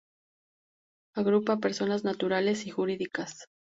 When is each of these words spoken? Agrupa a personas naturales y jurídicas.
Agrupa 1.13 1.53
a 1.53 1.59
personas 1.59 2.03
naturales 2.03 2.65
y 2.65 2.71
jurídicas. 2.71 3.45